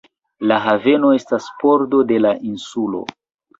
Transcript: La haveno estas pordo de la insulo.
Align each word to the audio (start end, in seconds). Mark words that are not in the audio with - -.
La 0.51 0.55
haveno 0.63 1.11
estas 1.17 1.51
pordo 1.65 2.01
de 2.15 2.19
la 2.25 2.35
insulo. 2.53 3.07